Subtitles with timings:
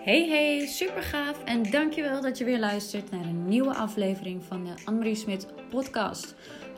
[0.00, 4.64] Hey hey, super gaaf en dankjewel dat je weer luistert naar een nieuwe aflevering van
[4.64, 6.34] de Annemarie Smit podcast.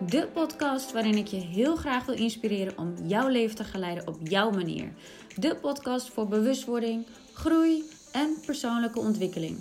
[0.08, 4.16] De podcast waarin ik je heel graag wil inspireren om jouw leven te geleiden op
[4.22, 4.92] jouw manier.
[5.36, 7.82] De podcast voor bewustwording, groei
[8.12, 9.58] en persoonlijke ontwikkeling.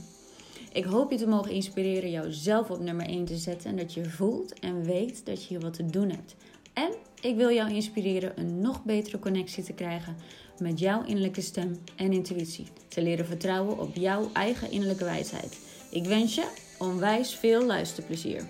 [0.73, 4.05] Ik hoop je te mogen inspireren jouzelf op nummer 1 te zetten en dat je
[4.05, 6.35] voelt en weet dat je hier wat te doen hebt.
[6.73, 10.15] En ik wil jou inspireren een nog betere connectie te krijgen
[10.61, 12.67] met jouw innerlijke stem en intuïtie.
[12.87, 15.59] Te leren vertrouwen op jouw eigen innerlijke wijsheid.
[15.91, 18.43] Ik wens je onwijs veel luisterplezier.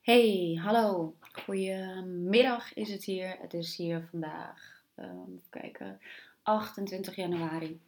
[0.00, 1.14] Hey, hallo.
[1.44, 3.36] Goedemiddag is het hier.
[3.40, 6.00] Het is hier vandaag, um, kijken,
[6.42, 7.80] 28 januari.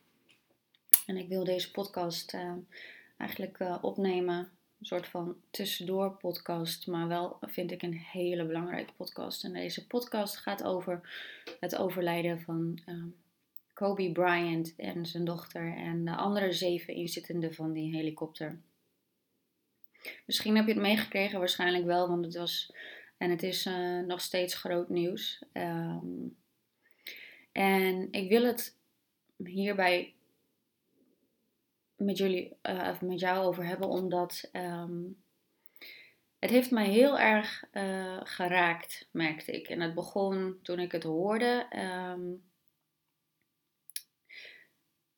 [1.06, 2.52] En ik wil deze podcast uh,
[3.16, 4.53] eigenlijk uh, opnemen
[4.84, 9.44] een soort van tussendoor podcast, maar wel vind ik een hele belangrijke podcast.
[9.44, 11.00] En deze podcast gaat over
[11.60, 13.04] het overlijden van uh,
[13.72, 18.60] Kobe Bryant en zijn dochter en de andere zeven inzittenden van die helikopter.
[20.26, 22.72] Misschien heb je het meegekregen, waarschijnlijk wel, want het was
[23.16, 25.44] en het is uh, nog steeds groot nieuws.
[25.52, 26.36] Um,
[27.52, 28.76] en ik wil het
[29.36, 30.13] hierbij
[32.04, 35.22] met jullie, uh, met jou over hebben, omdat um,
[36.38, 39.68] het heeft mij heel erg uh, geraakt, merkte ik.
[39.68, 41.66] En het begon toen ik het hoorde.
[42.12, 42.42] Um,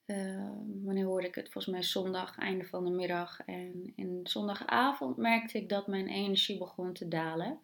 [0.06, 0.50] uh,
[0.84, 1.50] wanneer hoorde ik het?
[1.50, 3.40] Volgens mij zondag, einde van de middag.
[3.40, 7.58] En in zondagavond merkte ik dat mijn energie begon te dalen.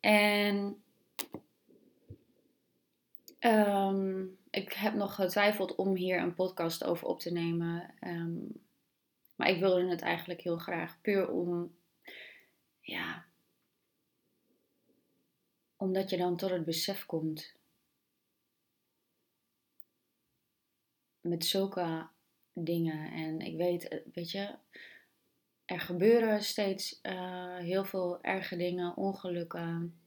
[0.00, 0.82] En
[3.40, 7.94] um, ik heb nog getwijfeld om hier een podcast over op te nemen.
[8.00, 8.62] Um,
[9.36, 11.00] maar ik wilde het eigenlijk heel graag.
[11.00, 11.76] Puur om,
[12.80, 13.24] ja,
[15.76, 17.54] omdat je dan tot het besef komt.
[21.20, 22.06] Met zulke
[22.52, 23.12] dingen.
[23.12, 24.54] En ik weet, eh, weet je,
[25.64, 30.01] er gebeuren steeds uh, heel veel erge dingen, ongelukken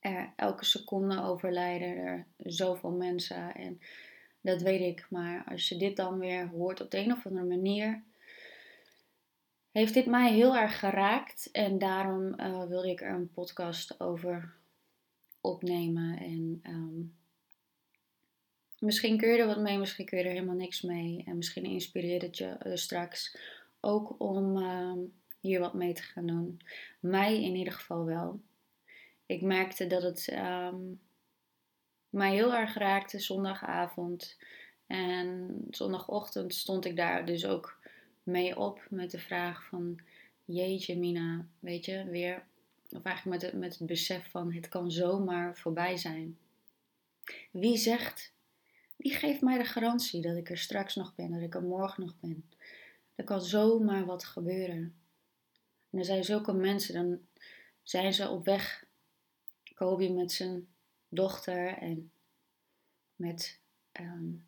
[0.00, 3.54] er elke seconde overlijden er zoveel mensen.
[3.54, 3.80] En
[4.40, 5.06] dat weet ik.
[5.10, 8.02] Maar als je dit dan weer hoort op de een of andere manier,
[9.72, 11.48] heeft dit mij heel erg geraakt.
[11.52, 14.54] En daarom uh, wilde ik er een podcast over
[15.40, 16.18] opnemen.
[16.18, 17.14] En um,
[18.78, 21.22] misschien kun je er wat mee, misschien kun je er helemaal niks mee.
[21.26, 23.38] En misschien inspireert het je uh, straks
[23.80, 24.92] ook om uh,
[25.40, 26.60] hier wat mee te gaan doen.
[27.00, 28.40] Mij in ieder geval wel
[29.30, 31.00] ik merkte dat het um,
[32.08, 34.36] mij heel erg raakte zondagavond.
[34.86, 37.78] En zondagochtend stond ik daar dus ook
[38.22, 40.00] mee op met de vraag van...
[40.44, 42.42] Jeetje Mina, weet je, weer...
[42.90, 46.38] Of eigenlijk met het, met het besef van het kan zomaar voorbij zijn.
[47.50, 48.32] Wie zegt,
[48.96, 52.02] wie geeft mij de garantie dat ik er straks nog ben, dat ik er morgen
[52.04, 52.44] nog ben?
[53.14, 54.94] Er kan zomaar wat gebeuren.
[55.90, 57.18] En er zijn zulke mensen, dan
[57.82, 58.88] zijn ze op weg
[59.80, 60.68] Kobe met zijn
[61.08, 62.12] dochter en
[63.16, 63.60] met
[64.00, 64.46] um,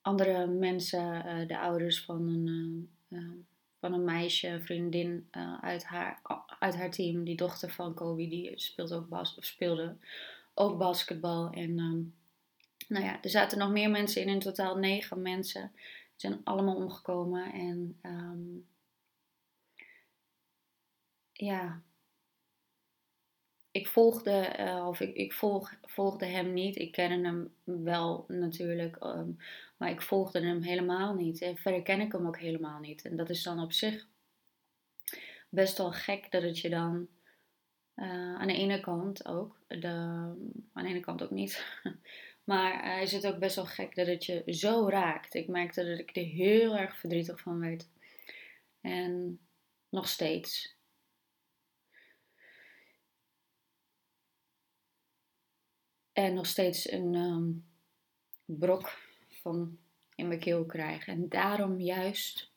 [0.00, 3.32] andere mensen, uh, de ouders van een, uh,
[3.78, 6.20] van een meisje, vriendin uh, uit, haar,
[6.58, 7.24] uit haar team.
[7.24, 9.96] Die dochter van Kobe, die speelt ook speelde
[10.54, 11.50] ook basketbal.
[11.50, 12.14] En um,
[12.88, 15.72] nou ja, er zaten nog meer mensen in, in totaal negen mensen.
[15.74, 17.52] Ze zijn allemaal omgekomen.
[17.52, 17.98] En
[21.32, 21.82] ja,
[23.76, 26.76] ik volgde, uh, of ik, ik volg, volgde hem niet.
[26.76, 29.36] Ik kende hem wel natuurlijk, um,
[29.76, 31.42] maar ik volgde hem helemaal niet.
[31.42, 33.04] En verder ken ik hem ook helemaal niet.
[33.04, 34.06] En dat is dan op zich
[35.48, 37.08] best wel gek dat het je dan
[37.96, 39.88] uh, aan de ene kant ook, de,
[40.72, 41.80] aan de ene kant ook niet.
[42.50, 45.34] maar uh, is het ook best wel gek dat het je zo raakt.
[45.34, 47.88] Ik merkte dat ik er heel erg verdrietig van werd.
[48.80, 49.40] En
[49.88, 50.75] nog steeds.
[56.16, 57.64] En nog steeds een um,
[58.44, 58.98] brok
[59.28, 59.78] van
[60.14, 61.12] in mijn keel krijgen.
[61.12, 62.50] En daarom juist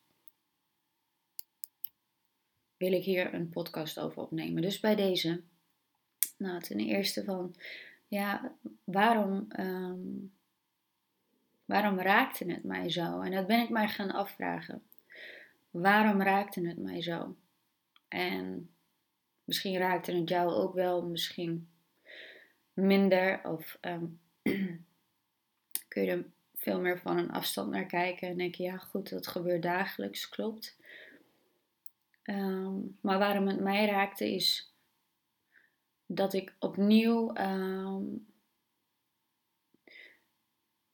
[2.77, 4.61] wil ik hier een podcast over opnemen.
[4.61, 5.41] Dus bij deze,
[6.37, 7.55] nou ten eerste van,
[8.07, 10.33] ja, waarom, um,
[11.65, 13.21] waarom raakte het mij zo?
[13.21, 14.83] En dat ben ik mij gaan afvragen.
[15.69, 17.35] Waarom raakte het mij zo?
[18.07, 18.69] En
[19.43, 21.69] misschien raakte het jou ook wel, misschien
[22.79, 24.19] minder of um,
[25.87, 29.09] kun je er veel meer van een afstand naar kijken en denk je, ja goed,
[29.09, 30.77] dat gebeurt dagelijks, klopt.
[32.23, 34.73] Um, maar waarom het mij raakte is
[36.05, 38.03] dat ik opnieuw ehm,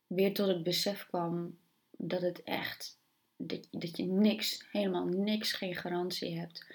[0.08, 1.58] weer tot het besef kwam
[1.98, 3.00] dat het echt,
[3.36, 6.66] dat, dat je niks, helemaal niks, geen garantie hebt.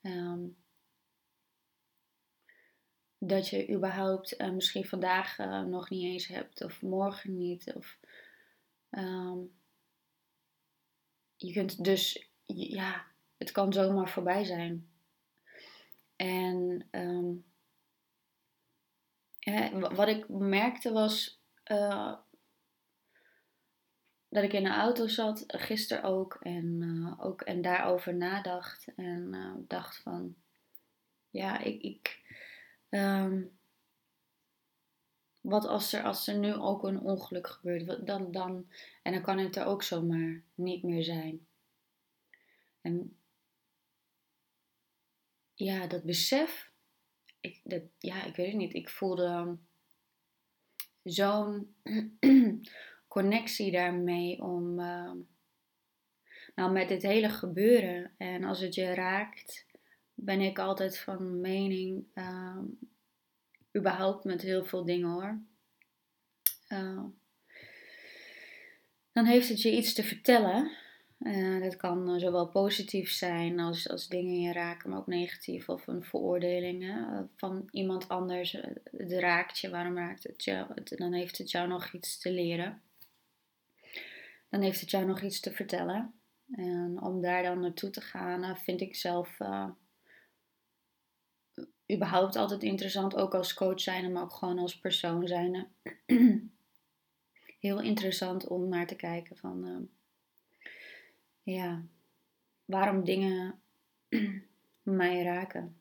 [0.00, 0.40] Ehm,
[3.26, 7.72] dat je überhaupt uh, misschien vandaag uh, nog niet eens hebt of morgen niet.
[7.74, 7.98] Of,
[8.90, 9.54] um,
[11.36, 13.04] je kunt dus, ja,
[13.36, 14.90] het kan zomaar voorbij zijn.
[16.16, 17.44] En um,
[19.94, 22.14] wat ik merkte was uh,
[24.28, 28.94] dat ik in de auto zat, gisteren ook, en, ook, en daarover nadacht.
[28.96, 30.34] En dacht van,
[31.30, 32.25] ja, ik, ik
[32.96, 33.58] um,
[35.40, 38.68] wat als er, als er nu ook een ongeluk gebeurt, dan, dan,
[39.02, 41.46] en dan kan het er ook zomaar niet meer zijn.
[42.80, 43.16] En
[45.54, 46.70] ja, dat besef,
[47.40, 49.56] ik, dat, ja, ik weet het niet, ik voelde
[51.02, 51.74] zo'n
[53.08, 55.12] connectie daarmee om, uh,
[56.54, 58.14] nou met dit hele gebeuren.
[58.16, 59.65] En als het je raakt,
[60.16, 62.58] ben ik altijd van mening, uh,
[63.76, 65.40] überhaupt met heel veel dingen hoor.
[66.68, 67.04] Uh,
[69.12, 70.70] dan heeft het je iets te vertellen.
[71.18, 75.86] Uh, dat kan zowel positief zijn als, als dingen je raken, maar ook negatief of
[75.86, 78.52] een veroordeling hè, van iemand anders.
[78.96, 80.66] Het raakt je, waarom raakt het je?
[80.96, 82.82] dan heeft het jou nog iets te leren.
[84.48, 86.14] Dan heeft het jou nog iets te vertellen.
[86.52, 89.38] En om daar dan naartoe te gaan, vind ik zelf
[91.92, 95.68] überhaupt altijd interessant, ook als coach zijn, maar ook gewoon als persoon zijn.
[97.60, 99.78] Heel interessant om naar te kijken van, uh,
[101.42, 101.82] ja,
[102.64, 103.60] waarom dingen
[104.82, 105.76] mij raken.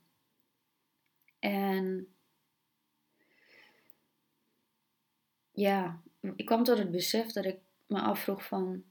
[1.40, 2.08] En
[5.52, 6.02] ja,
[6.36, 8.84] ik kwam tot het besef dat ik me afvroeg van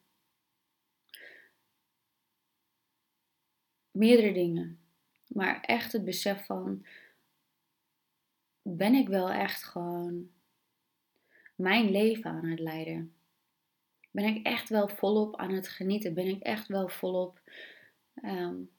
[3.90, 4.78] meerdere dingen.
[5.26, 6.87] Maar echt het besef van
[8.66, 10.31] ben ik wel echt gewoon
[11.55, 13.14] mijn leven aan het leiden?
[14.11, 16.14] Ben ik echt wel volop aan het genieten?
[16.14, 17.40] Ben ik echt wel volop
[18.22, 18.70] um,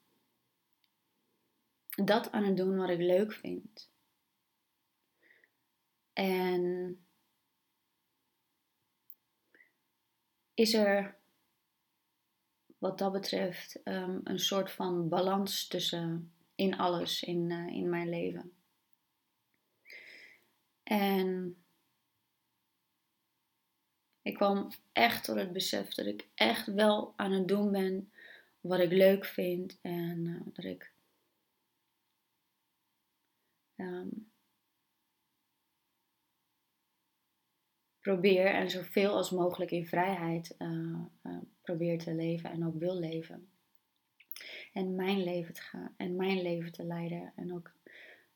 [1.96, 3.90] dat aan het doen wat ik leuk vind?
[6.14, 7.00] En
[10.54, 11.18] is er
[12.78, 18.10] wat dat betreft um, een soort van balans tussen in alles in, uh, in mijn
[18.10, 18.54] leven?
[20.86, 21.58] En
[24.22, 28.12] ik kwam echt tot het besef dat ik echt wel aan het doen ben
[28.60, 30.92] wat ik leuk vind en uh, dat ik
[33.76, 34.32] um,
[38.00, 41.06] probeer en zoveel als mogelijk in vrijheid uh,
[41.62, 43.50] probeer te leven en ook wil leven.
[44.74, 47.72] En mijn leven te gaan en mijn leven te leiden en ook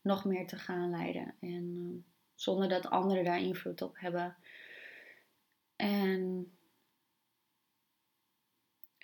[0.02, 1.36] nog meer te gaan leiden.
[1.40, 2.06] En
[2.40, 4.36] zonder dat anderen daar invloed op hebben.
[5.76, 6.52] En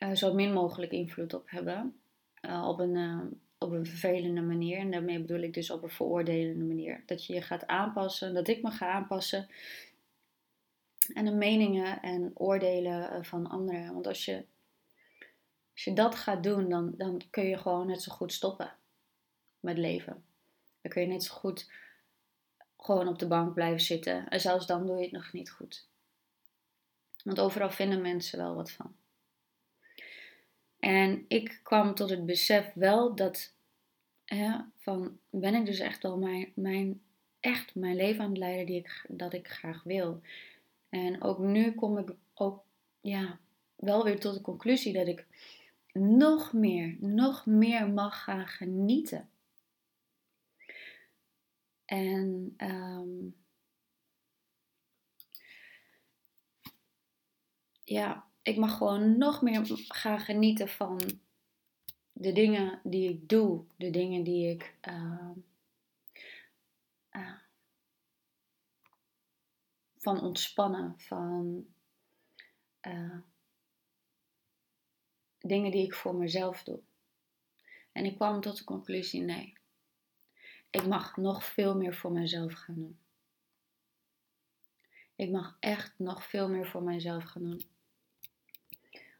[0.03, 1.99] uh, zo min mogelijk invloed op hebben.
[2.41, 3.21] Uh, op, een, uh,
[3.57, 4.77] op een vervelende manier.
[4.77, 7.03] En daarmee bedoel ik dus op een veroordelende manier.
[7.05, 9.49] Dat je je gaat aanpassen, dat ik me ga aanpassen.
[11.13, 13.93] En de meningen en oordelen van anderen.
[13.93, 14.45] Want als je,
[15.73, 18.75] als je dat gaat doen, dan, dan kun je gewoon net zo goed stoppen
[19.59, 20.23] met leven.
[20.81, 21.69] Dan kun je net zo goed
[22.85, 24.29] gewoon op de bank blijven zitten.
[24.29, 25.87] En zelfs dan doe je het nog niet goed.
[27.23, 28.95] Want overal vinden mensen wel wat van.
[30.79, 33.53] En ik kwam tot het besef wel dat,
[34.77, 37.01] van ben ik dus echt wel mijn, mijn,
[37.39, 40.21] echt mijn leven aan het leiden die ik, dat ik graag wil.
[40.89, 42.63] En ook nu kom ik ook,
[43.01, 43.39] ja,
[43.75, 45.25] wel weer tot de conclusie dat ik
[45.93, 49.29] nog meer, nog meer mag gaan genieten
[51.85, 53.35] en um,
[57.83, 60.99] ja, ik mag gewoon nog meer gaan genieten van
[62.11, 65.29] de dingen die ik doe, de dingen die ik uh,
[67.11, 67.35] uh,
[69.97, 71.65] van ontspannen, van
[72.81, 73.17] uh,
[75.39, 76.79] dingen die ik voor mezelf doe.
[77.91, 79.57] En ik kwam tot de conclusie: nee,
[80.75, 82.99] ik mag nog veel meer voor mezelf gaan doen.
[85.15, 87.61] Ik mag echt nog veel meer voor mezelf gaan doen.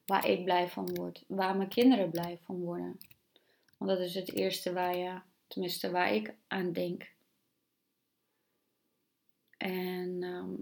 [0.05, 1.23] Waar ik blij van word.
[1.27, 2.97] Waar mijn kinderen blij van worden.
[3.77, 7.11] Want dat is het eerste waar je, tenminste waar ik aan denk.
[9.57, 10.53] En ehm,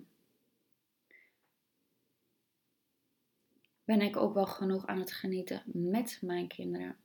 [3.83, 6.97] ben ik ook wel genoeg aan het genieten met mijn kinderen.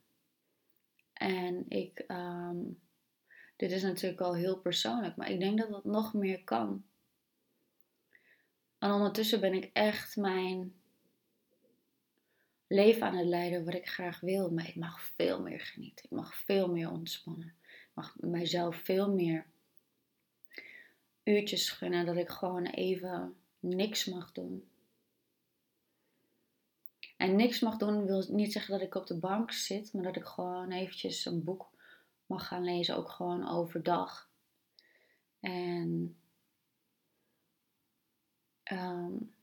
[1.12, 2.58] En ik, ehm,
[3.58, 6.84] dit is natuurlijk al heel persoonlijk, maar ik denk dat dat nog meer kan.
[8.78, 10.74] En ondertussen ben ik echt mijn
[12.66, 14.50] leven aan het leiden wat ik graag wil.
[14.50, 16.04] Maar ik mag veel meer genieten.
[16.04, 17.54] Ik mag veel meer ontspannen.
[17.62, 19.46] Ik mag mijzelf veel meer
[21.22, 24.68] uurtjes gunnen dat ik gewoon even niks mag doen.
[27.16, 30.16] En niks mag doen wil niet zeggen dat ik op de bank zit, maar dat
[30.16, 31.70] ik gewoon eventjes een boek
[32.28, 34.30] mag gaan lezen, ook gewoon overdag.
[35.40, 36.16] En
[38.72, 39.34] um,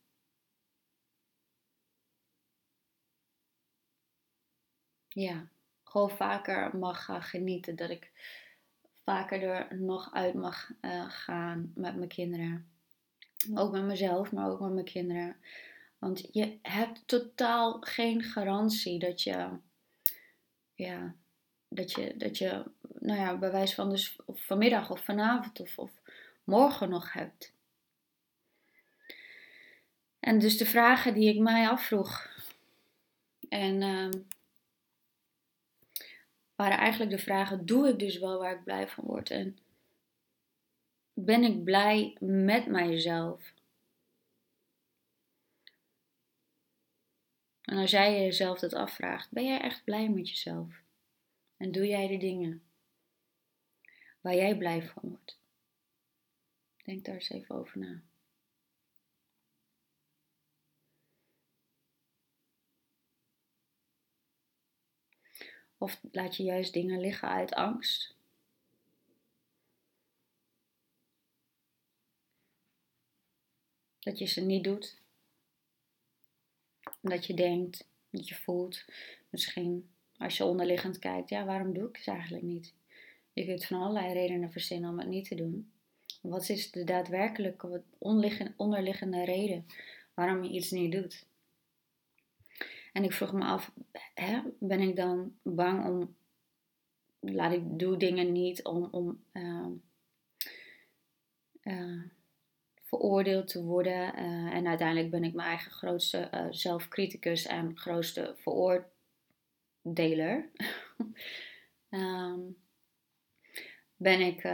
[5.08, 5.48] ja,
[5.84, 7.76] gewoon vaker mag gaan genieten.
[7.76, 8.12] Dat ik
[9.04, 12.70] vaker er nog uit mag uh, gaan met mijn kinderen.
[13.54, 15.38] Ook met mezelf, maar ook met mijn kinderen.
[15.98, 19.50] Want je hebt totaal geen garantie dat je,
[20.74, 21.16] ja,
[21.68, 22.64] dat je, dat je
[23.00, 25.92] nou ja, bij wijze van dus vanmiddag of vanavond of, of
[26.44, 27.54] morgen nog hebt.
[30.20, 32.30] En dus de vragen die ik mij afvroeg.
[33.50, 34.10] En uh,
[36.56, 39.30] waren eigenlijk de vragen: doe ik dus wel waar ik blij van word?
[39.30, 39.58] En
[41.14, 43.54] ben ik blij met mijzelf?
[47.62, 50.85] En als jij jezelf dat afvraagt, ben jij echt blij met jezelf?
[51.58, 52.64] En doe jij de dingen
[54.22, 55.38] waar jij blij van wordt?
[56.84, 58.04] Denk daar eens even over na.
[65.78, 68.16] Of laat je juist dingen liggen uit angst?
[74.00, 75.02] Dat je ze niet doet.
[77.02, 78.86] Dat je denkt, dat je voelt,
[79.30, 82.74] misschien als je onderliggend kijkt, ja, waarom doe ik het eigenlijk niet?
[83.34, 85.72] Je kunt van allerlei redenen verzinnen om het niet te doen.
[86.22, 87.84] Wat is de daadwerkelijke
[88.56, 89.66] onderliggende reden
[90.14, 91.26] waarom je iets niet doet?
[92.94, 93.72] En ik vroeg me af,
[94.14, 96.16] hè, ben ik dan bang om,
[97.20, 99.68] laat ik doe dingen niet om, om uh,
[101.64, 102.02] uh,
[102.84, 104.20] veroordeeld te worden.
[104.20, 108.36] Uh, en uiteindelijk ben ik mijn eigen grootste zelfcriticus en grootste
[109.86, 110.50] veroordeler.
[111.90, 112.58] um,
[113.98, 114.50] ben ik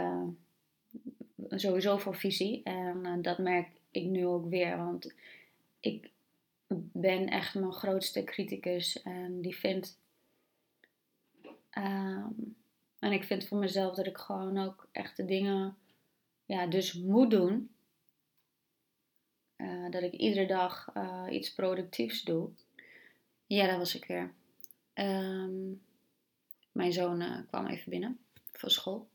[1.48, 5.14] sowieso voor visie en dat merk ik nu ook weer, want
[5.80, 6.10] ik
[6.92, 9.02] ben echt mijn grootste criticus.
[9.02, 9.98] En die vindt.
[11.70, 12.30] Ehm,
[12.98, 15.76] en ik vind voor mezelf dat ik gewoon ook echt de dingen.
[16.44, 17.70] Ja, dus moet doen.
[19.56, 20.92] Uh, dat ik iedere dag
[21.30, 22.50] iets productiefs doe.
[23.46, 24.32] Ja, dat was ik weer.
[24.94, 25.82] Um,
[26.72, 28.18] mijn zoon uh, kwam even binnen
[28.52, 29.08] van school.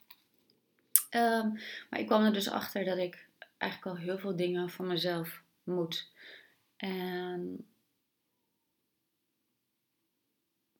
[1.11, 4.85] Um, maar ik kwam er dus achter dat ik eigenlijk al heel veel dingen voor
[4.85, 6.11] mezelf moet.
[6.77, 7.67] En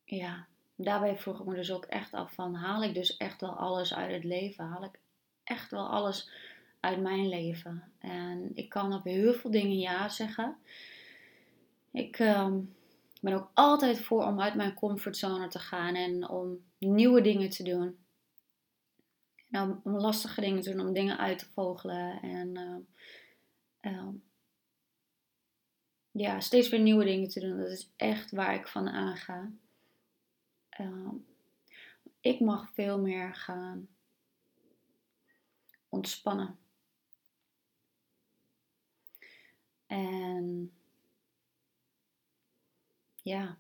[0.04, 3.56] ja, daarbij vroeg ik me dus ook echt af van, haal ik dus echt wel
[3.56, 4.66] alles uit het leven?
[4.66, 5.00] Haal ik
[5.44, 6.30] echt wel alles
[6.80, 7.92] uit mijn leven?
[8.00, 10.58] En ik kan op heel veel dingen ja zeggen.
[11.92, 12.56] Ik uh,
[13.28, 17.64] ben ook altijd voor om uit mijn comfortzone te gaan en om nieuwe dingen te
[17.64, 18.06] doen.
[19.48, 22.22] Nou, om lastige dingen te doen, om dingen uit te vogelen.
[22.22, 22.84] En
[23.82, 24.08] uh,
[26.12, 27.58] ja, steeds weer nieuwe dingen te doen.
[27.58, 29.52] Dat is echt waar ik van aanga.
[30.80, 31.12] Uh,
[32.20, 33.88] ik mag veel meer gaan
[35.90, 36.60] ontspannen.
[39.88, 40.77] En
[43.28, 43.58] ja.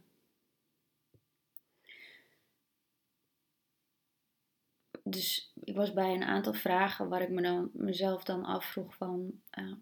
[5.03, 9.41] Dus ik was bij een aantal vragen waar ik me dan, mezelf dan afvroeg van,
[9.59, 9.73] uh,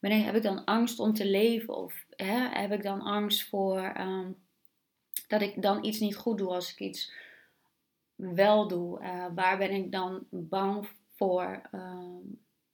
[0.00, 1.74] heb ik dan angst om te leven?
[1.76, 4.32] Of hè, heb ik dan angst voor ehm,
[5.28, 7.12] dat ik dan iets niet goed doe als ik iets
[8.14, 9.00] wel doe?
[9.00, 11.68] Uh, waar ben ik dan bang voor?
[11.70, 12.22] Ehm,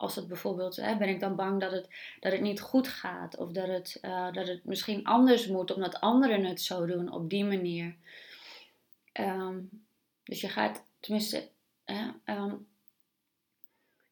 [0.02, 1.88] als het bijvoorbeeld, hè, ben ik dan bang dat het,
[2.20, 3.36] dat het niet goed gaat?
[3.36, 7.30] Of dat het, uh, dat het misschien anders moet omdat anderen het zo doen op
[7.30, 7.94] die manier?
[9.20, 9.70] Um,
[10.24, 11.48] dus je gaat, tenminste,
[11.84, 12.10] hè,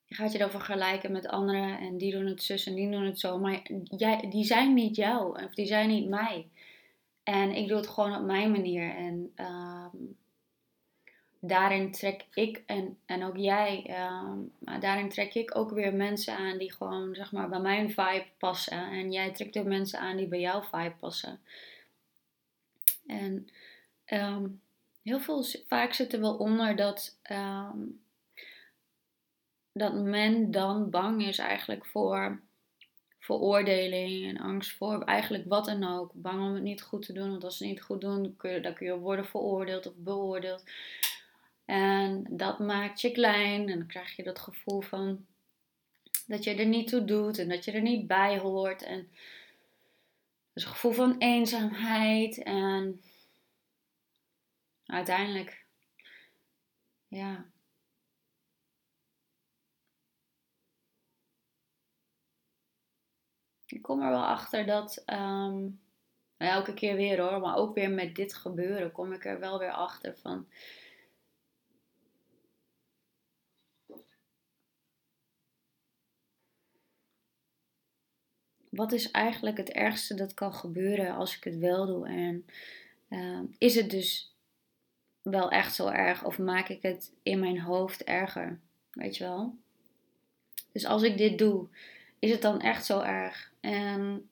[0.04, 3.04] je gaat je dan vergelijken met anderen en die doen het zus en die doen
[3.04, 3.38] het zo.
[3.38, 6.48] Maar jij, die zijn niet jou of die zijn niet mij.
[7.22, 8.94] En ik doe het gewoon op mijn manier.
[8.96, 9.96] En ehm,
[11.40, 16.36] daarin trek ik en, en ook jij, ehm, maar daarin trek ik ook weer mensen
[16.36, 18.90] aan die gewoon zeg maar bij mijn vibe passen.
[18.90, 21.40] En jij trekt ook mensen aan die bij jouw vibe passen.
[23.06, 23.48] En
[24.04, 24.46] ehm,
[25.02, 27.78] heel veel, vaak zit er wel onder dat, ehm,
[29.72, 32.40] dat men dan bang is eigenlijk voor
[33.18, 36.10] veroordeling en angst voor eigenlijk wat dan ook.
[36.14, 38.50] Bang om het niet goed te doen, want als ze het niet goed doen, kun
[38.50, 40.64] je, dan kun je worden veroordeeld of beoordeeld.
[41.70, 45.26] En dat maakt je klein en dan krijg je dat gevoel van
[46.26, 48.82] dat je er niet toe doet en dat je er niet bij hoort.
[48.82, 49.10] En
[50.52, 53.02] dus een gevoel van eenzaamheid en
[54.84, 55.64] uiteindelijk,
[57.08, 57.44] ja.
[63.66, 65.80] Ik kom er wel achter dat, um,
[66.38, 69.58] nou elke keer weer hoor, maar ook weer met dit gebeuren kom ik er wel
[69.58, 70.46] weer achter van
[78.80, 82.08] wat is eigenlijk het ergste dat kan gebeuren als ik het wel doe?
[82.08, 82.46] En
[83.08, 84.34] uh, is het dus
[85.22, 88.58] wel echt zo erg of maak ik het in mijn hoofd erger?
[88.92, 89.54] Weet je wel?
[90.72, 91.66] Dus als ik dit doe,
[92.18, 93.52] is het dan echt zo erg?
[93.60, 94.28] En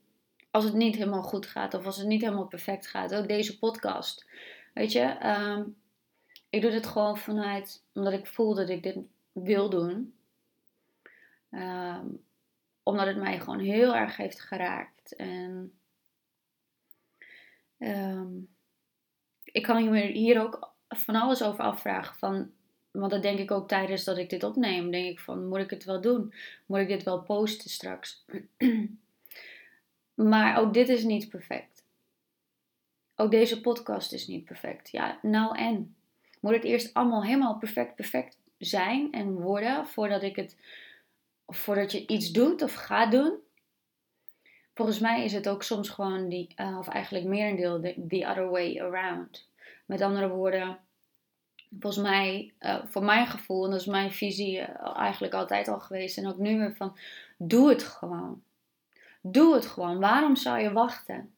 [0.51, 3.59] als het niet helemaal goed gaat of als het niet helemaal perfect gaat, ook deze
[3.59, 4.27] podcast.
[4.75, 5.77] Weet je, um,
[6.51, 8.97] ik doe dit gewoon vanuit omdat ik voel dat ik dit
[9.33, 10.15] wil doen.
[11.51, 12.27] Um,
[12.89, 15.17] omdat het mij gewoon heel erg heeft geraakt.
[15.17, 15.79] En
[17.79, 18.49] um,
[19.45, 22.17] ik kan hier ook van alles over afvragen.
[22.17, 22.51] Van,
[22.91, 24.91] want dat denk ik ook tijdens dat ik dit opneem.
[24.91, 26.35] Denk ik van, moet ik het wel doen?
[26.67, 28.25] Moet ik dit wel posten straks?
[30.15, 31.85] maar ook dit is niet perfect.
[33.17, 34.91] Ook deze podcast is niet perfect.
[34.91, 35.97] Ja, nou en?
[36.41, 40.57] Moet het eerst allemaal helemaal perfect, perfect zijn en worden voordat ik het
[41.49, 43.33] of voordat je iets doet of gaat doen.
[44.75, 48.51] Volgens mij is het ook soms gewoon die, uh, of eigenlijk merendeel, the, the other
[48.51, 49.49] way around.
[49.87, 50.79] Met andere woorden,
[51.81, 55.81] volgens mij, uh, voor mijn gevoel, en dat is mijn visie uh, eigenlijk altijd al
[55.81, 56.97] geweest en ook nu weer van,
[57.37, 58.43] doe het gewoon.
[59.21, 59.99] Doe het gewoon.
[59.99, 61.33] Waarom zou je wachten?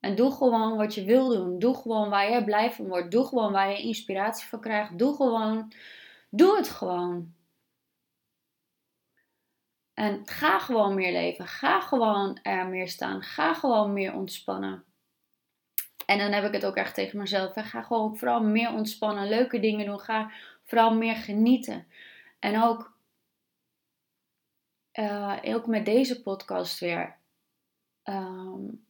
[0.00, 1.58] En doe gewoon wat je wil doen.
[1.58, 3.10] Doe gewoon waar je blij van wordt.
[3.10, 4.98] Doe gewoon waar je inspiratie van krijgt.
[4.98, 5.72] Doe gewoon.
[6.28, 7.32] Doe het gewoon.
[9.94, 11.46] En ga gewoon meer leven.
[11.46, 13.22] Ga gewoon er meer staan.
[13.22, 14.84] Ga gewoon meer ontspannen.
[16.06, 17.52] En dan heb ik het ook echt tegen mezelf.
[17.54, 19.28] Ga gewoon vooral meer ontspannen.
[19.28, 20.00] Leuke dingen doen.
[20.00, 20.30] Ga
[20.64, 21.86] vooral meer genieten.
[22.38, 22.96] En ook,
[24.98, 27.16] uh, ook met deze podcast weer.
[28.04, 28.84] Um,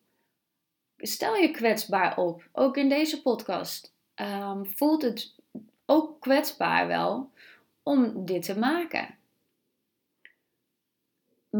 [0.96, 2.48] stel je kwetsbaar op.
[2.52, 3.94] Ook in deze podcast.
[4.14, 5.34] Um, voelt het
[5.86, 7.30] ook kwetsbaar wel
[7.82, 9.16] om dit te maken.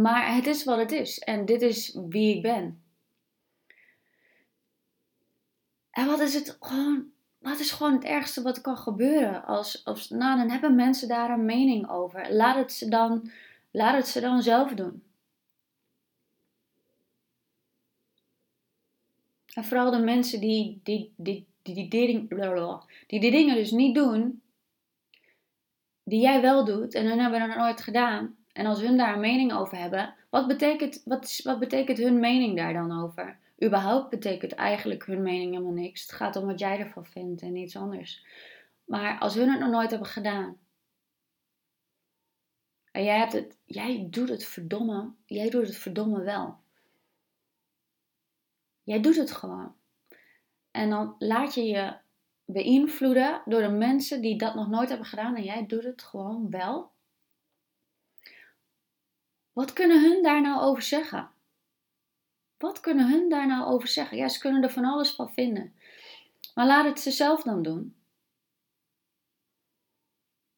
[0.00, 1.18] Maar het is wat het is.
[1.18, 2.82] En dit is wie ik ben.
[5.90, 7.10] En wat is het gewoon.
[7.38, 9.44] Wat is gewoon het ergste wat kan gebeuren?
[9.44, 12.32] Als, als, nou, dan hebben mensen daar een mening over.
[12.32, 13.30] Laat het ze dan,
[13.70, 15.02] laat het ze dan zelf doen.
[19.54, 22.28] En vooral de mensen die die, die, die, die, die,
[23.06, 24.42] die, die dingen dus niet doen,
[26.02, 29.20] die jij wel doet en hun hebben dat nooit gedaan, en als hun daar een
[29.20, 33.38] mening over hebben, wat betekent, wat, wat betekent hun mening daar dan over?
[33.64, 36.02] Überhaupt betekent eigenlijk hun mening helemaal niks.
[36.02, 38.26] Het gaat om wat jij ervan vindt en niets anders.
[38.84, 40.60] Maar als hun het nog nooit hebben gedaan.
[42.90, 45.12] En jij, hebt het, jij doet het verdomme.
[45.26, 46.56] Jij doet het verdomme wel.
[48.82, 49.74] Jij doet het gewoon.
[50.70, 51.96] En dan laat je je
[52.44, 55.36] beïnvloeden door de mensen die dat nog nooit hebben gedaan.
[55.36, 56.91] En jij doet het gewoon wel.
[59.52, 61.30] Wat kunnen hun daar nou over zeggen?
[62.58, 64.16] Wat kunnen hun daar nou over zeggen?
[64.16, 65.74] Ja, ze kunnen er van alles van vinden.
[66.54, 67.96] Maar laat het ze zelf dan doen.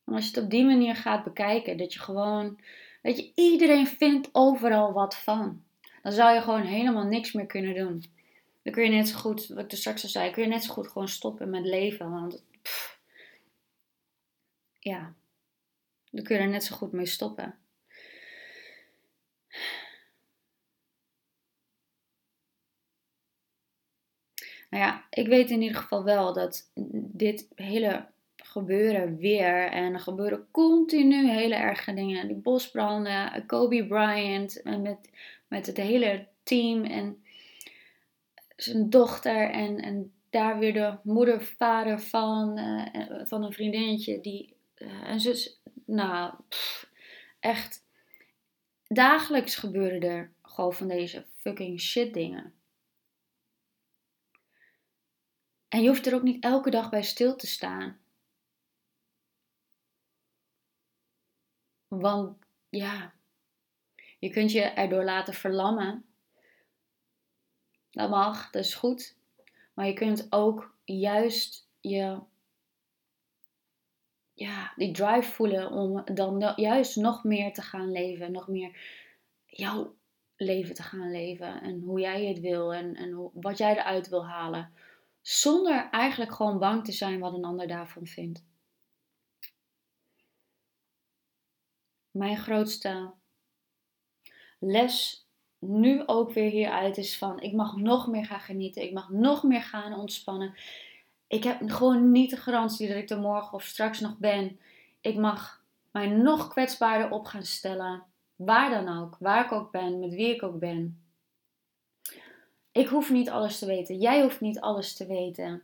[0.05, 2.61] En als je het op die manier gaat bekijken, dat je gewoon,
[3.03, 5.63] weet je, iedereen vindt overal wat van.
[6.03, 8.05] Dan zou je gewoon helemaal niks meer kunnen doen.
[8.63, 10.65] Dan kun je net zo goed, wat ik er straks al zei, kun je net
[10.65, 12.11] zo goed gewoon stoppen met leven.
[12.11, 12.45] Want
[14.79, 15.15] ja,
[16.11, 17.59] dan kun je er net zo goed mee stoppen.
[24.71, 26.71] Nou ja, ik weet in ieder geval wel dat
[27.13, 32.27] dit hele gebeuren weer en er gebeuren continu hele erge dingen.
[32.27, 35.11] Die bosbranden, Kobe Bryant en met,
[35.49, 37.25] met het hele team en
[38.57, 42.87] zijn dochter en, en daar weer de moeder, vader van, uh,
[43.25, 45.61] van een vriendinnetje die uh, en zus.
[45.87, 46.35] Nou,
[47.41, 47.84] echt.
[48.95, 52.55] Dagelijks gebeuren er gewoon van deze fucking shit dingen.
[55.69, 58.01] En je hoeft er ook niet elke dag bij stil te staan.
[61.89, 63.15] Want ja,
[64.19, 66.07] je kunt je erdoor laten verlammen.
[67.91, 69.17] Dat mag, dat is goed.
[69.75, 72.23] Maar je kunt ook juist je,
[74.35, 78.33] ja, die drive voelen om dan juist nog meer te gaan leven.
[78.33, 78.77] Nog meer
[79.47, 79.95] jouw
[80.37, 81.63] leven te gaan leven.
[81.63, 84.73] En hoe jij het wil en, en wat jij eruit wil halen.
[85.21, 88.45] Zonder eigenlijk gewoon bang te zijn wat een ander daarvan vindt.
[92.11, 93.13] Mijn grootste
[94.59, 95.27] les
[95.59, 98.83] nu ook weer hieruit is van ik mag nog meer gaan genieten.
[98.83, 100.55] Ik mag nog meer gaan ontspannen.
[101.27, 104.59] Ik heb gewoon niet de garantie dat ik er morgen of straks nog ben.
[105.01, 108.03] Ik mag mij nog kwetsbaarder op gaan stellen.
[108.37, 109.17] Waar dan ook.
[109.19, 110.01] Waar ik ook ben.
[110.01, 110.99] Met wie ik ook ben.
[112.73, 113.99] Ik hoef niet alles te weten.
[113.99, 115.63] Jij hoeft niet alles te weten.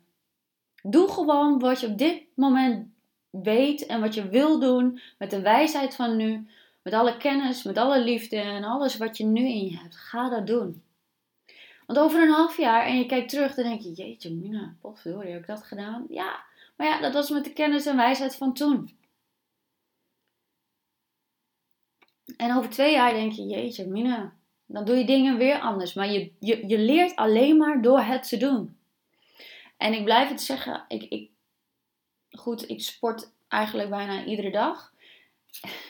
[0.82, 2.88] Doe gewoon wat je op dit moment
[3.30, 6.48] weet en wat je wil doen met de wijsheid van nu.
[6.82, 9.96] Met alle kennis, met alle liefde en alles wat je nu in je hebt.
[9.96, 10.82] Ga dat doen.
[11.90, 15.30] Want over een half jaar en je kijkt terug, dan denk je: Jeetje, Mina, potverdorie,
[15.30, 16.06] heb ik dat gedaan?
[16.08, 16.44] Ja,
[16.76, 18.96] maar ja, dat was met de kennis en wijsheid van toen.
[22.36, 24.32] En over twee jaar denk je: Jeetje, Mina,
[24.66, 25.94] dan doe je dingen weer anders.
[25.94, 28.76] Maar je, je, je leert alleen maar door het te doen.
[29.76, 31.30] En ik blijf het zeggen, ik, ik,
[32.30, 34.92] goed, ik sport eigenlijk bijna iedere dag.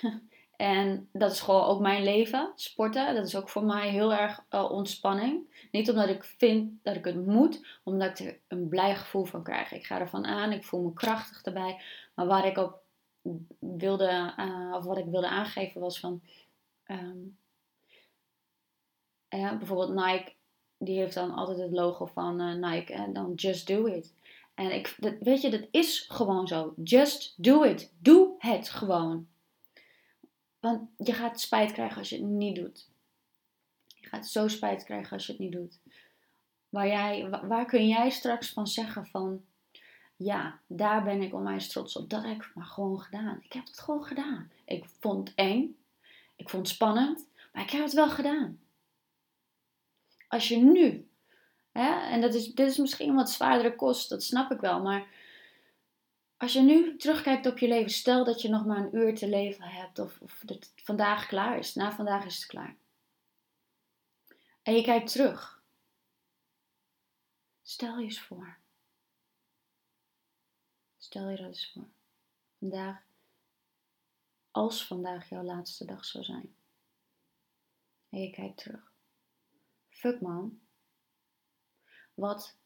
[0.61, 3.15] en dat is gewoon ook mijn leven, sporten.
[3.15, 5.67] Dat is ook voor mij heel erg uh, ontspanning.
[5.71, 9.43] Niet omdat ik vind dat ik het moet, omdat ik er een blij gevoel van
[9.43, 9.73] krijg.
[9.73, 11.83] Ik ga ervan aan, ik voel me krachtig erbij.
[12.15, 12.83] Maar waar ik op
[13.59, 16.23] wilde, uh, of wat ik wilde aangeven was van...
[16.87, 17.39] Um,
[19.29, 20.33] bijvoorbeeld Nike,
[20.79, 24.15] die heeft dan altijd het logo van Nike en dan Just Do It.
[24.55, 26.75] En ik, dat, weet je, dat is gewoon zo.
[26.85, 27.93] Just do it.
[27.99, 29.29] Doe het gewoon.
[30.61, 32.89] Want je gaat spijt krijgen als je het niet doet.
[33.87, 35.79] Je gaat zo spijt krijgen als je het niet doet.
[36.69, 39.45] Waar, jij, waar kun jij straks van zeggen van...
[40.17, 42.11] Ja, daar ben ik onwijs trots op.
[42.11, 43.41] Dat heb ik maar gewoon gedaan.
[43.43, 44.51] Ik heb het gewoon gedaan.
[44.65, 45.77] Ik vond het eng.
[46.37, 47.29] Ik vond het spannend.
[47.53, 48.61] Maar ik heb het wel gedaan.
[50.29, 51.11] Als je nu
[51.73, 52.11] Hè?
[52.11, 54.83] En dat is, dit is misschien wat zwaardere kost, dat snap ik wel.
[54.83, 55.07] Maar
[56.41, 59.29] als je nu terugkijkt op je leven, stel dat je nog maar een uur te
[59.29, 61.75] leven hebt, of, of dat het vandaag klaar is.
[61.75, 62.77] Na vandaag is het klaar.
[64.63, 65.63] En je kijkt terug.
[67.63, 68.59] Stel je eens voor.
[70.99, 71.89] Stel je dat eens voor.
[72.59, 73.03] Vandaag,
[74.51, 76.55] als vandaag jouw laatste dag zou zijn.
[78.09, 78.93] En je kijkt terug.
[79.89, 80.61] Fuck man,
[82.15, 82.57] wat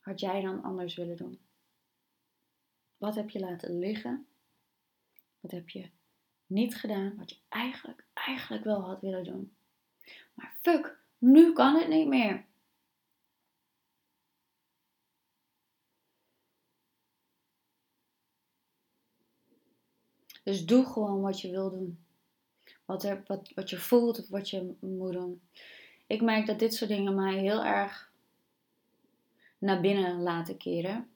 [0.00, 1.47] had jij dan anders willen doen?
[2.98, 4.26] Wat heb je laten liggen?
[5.40, 5.90] Wat heb je
[6.46, 9.56] niet gedaan wat je eigenlijk, eigenlijk wel had willen doen?
[10.34, 12.46] Maar fuck, nu kan het niet meer.
[20.42, 22.04] Dus doe gewoon wat je wil doen.
[22.84, 25.42] Wat, er, wat, wat je voelt of wat je moet doen.
[26.06, 28.12] Ik merk dat dit soort dingen mij heel erg
[29.58, 31.10] naar binnen laten keren.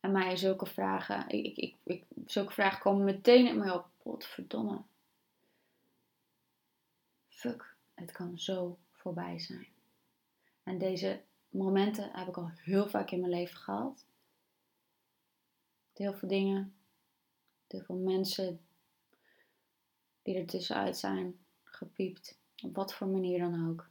[0.00, 3.88] En mij zulke vragen, ik, ik, ik, zulke vragen komen meteen in mij op.
[4.02, 4.82] Potverdomme.
[7.28, 9.68] Fuck, het kan zo voorbij zijn.
[10.62, 14.04] En deze momenten heb ik al heel vaak in mijn leven gehad.
[15.92, 16.74] Heel veel dingen,
[17.66, 18.60] heel veel mensen
[20.22, 22.38] die er tussenuit zijn gepiept.
[22.62, 23.88] Op wat voor manier dan ook.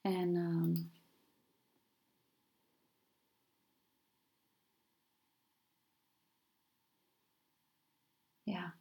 [0.00, 0.92] En um,
[8.46, 8.74] ja.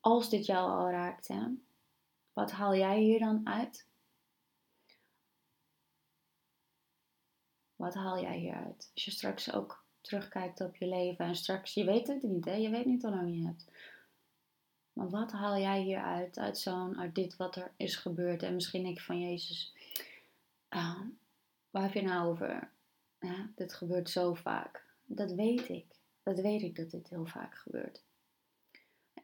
[0.00, 1.46] Als dit jou al raakt, hè,
[2.32, 3.86] wat haal jij hier dan uit?
[7.76, 8.90] Wat haal jij hieruit?
[8.94, 12.54] Als je straks ook terugkijkt op je leven en straks, je weet het niet, hè?
[12.54, 13.64] je weet niet hoe lang je hebt.
[14.92, 18.42] Maar wat haal jij hieruit, uit zo'n, uit dit wat er is gebeurd?
[18.42, 19.74] En misschien je van Jezus,
[20.70, 21.00] uh,
[21.70, 22.70] waar heb je nou over?
[23.18, 24.84] Ja, dit gebeurt zo vaak.
[25.04, 25.89] Dat weet ik.
[26.22, 28.02] Dat weet ik dat dit heel vaak gebeurt.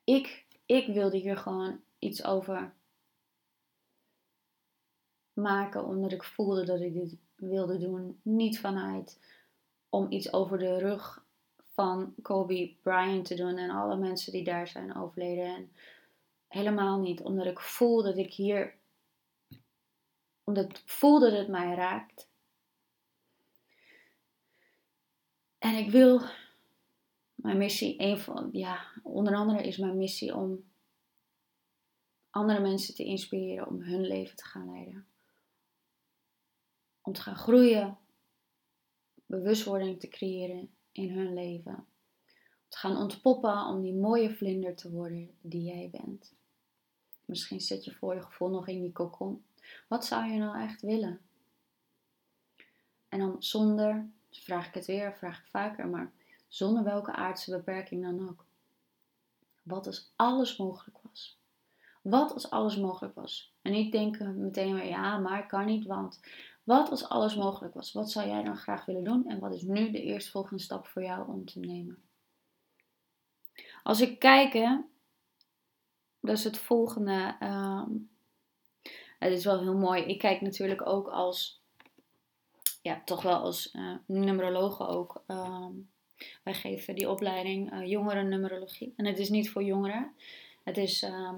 [0.04, 2.74] Ik, ik wilde hier gewoon iets over
[5.32, 8.20] maken omdat ik voelde dat ik dit wilde doen.
[8.22, 9.20] Niet vanuit
[9.88, 11.24] om iets over de rug
[11.76, 15.44] van Kobe Bryant te doen en alle mensen die daar zijn overleden.
[15.44, 15.72] En
[16.48, 18.74] helemaal niet, omdat ik voel dat ik hier,
[20.44, 22.28] omdat ik voel dat het mij raakt.
[25.59, 26.20] En ik wil
[27.46, 30.64] mijn missie, een van, ja, onder andere is mijn missie om
[32.30, 35.06] andere mensen te inspireren om hun leven te gaan leiden.
[37.02, 37.98] Om te gaan groeien,
[39.26, 41.74] bewustwording te creëren in hun leven.
[41.74, 46.35] Om te gaan ontpoppen om die mooie vlinder te worden die jij bent.
[47.24, 49.44] Misschien zit je voor je gevoel nog in die kokon.
[49.88, 51.20] Wat zou je nou echt willen?
[53.09, 56.12] En dan zonder, vraag ik het weer, vraag ik vaker, maar
[56.57, 58.45] zonder welke aardse beperking dan ook.
[59.62, 61.38] Wat als alles mogelijk was?
[62.03, 63.55] Wat als alles mogelijk was?
[63.62, 66.21] En niet denken meteen maar ja, maar kan niet, want
[66.64, 67.92] wat als alles mogelijk was?
[67.92, 69.29] Wat zou jij dan graag willen doen?
[69.29, 72.03] En wat is nu de eerstvolgende stap voor jou om te nemen?
[73.83, 74.81] Als ik kijk, hè,
[76.21, 77.37] dat is het volgende.
[77.40, 77.90] Ehm,
[79.19, 80.03] het is wel heel mooi.
[80.03, 81.62] Ik kijk natuurlijk ook als,
[82.83, 83.75] ja, toch wel als
[84.09, 85.23] uh, ook.
[85.27, 85.73] Ehm,
[86.42, 88.92] wij geven die opleiding uh, jongeren-numerologie.
[88.96, 90.12] En het is niet voor jongeren.
[90.64, 91.37] Het, is, ehm,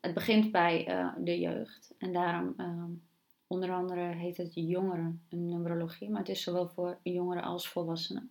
[0.00, 1.94] het begint bij uh, de jeugd.
[1.98, 2.54] En daarom
[3.48, 8.30] Onder andere heet het jongeren numerologie, maar het is zowel voor jongeren als volwassenen.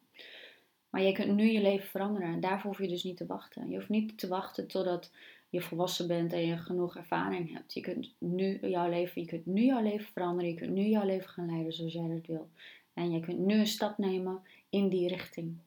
[0.90, 3.70] Maar je kunt nu je leven veranderen en daarvoor hoef je dus niet te wachten.
[3.70, 5.12] Je hoeft niet te wachten totdat
[5.50, 7.74] je volwassen bent en je genoeg ervaring hebt.
[7.74, 11.06] Je kunt nu jouw leven, je kunt nu jouw leven veranderen, je kunt nu jouw
[11.06, 12.50] leven gaan leiden zoals jij dat wil.
[12.94, 15.58] En je kunt nu een stap nemen in die richting.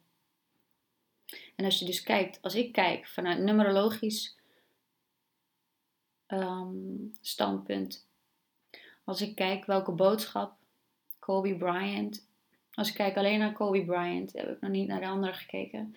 [1.57, 4.37] En als je dus kijkt, als ik kijk vanuit numerologisch
[6.27, 8.07] um, standpunt,
[9.05, 10.57] als ik kijk welke boodschap
[11.19, 12.29] Kobe Bryant.
[12.75, 15.97] Als ik kijk alleen naar Kobe Bryant, heb ik nog niet naar de andere gekeken.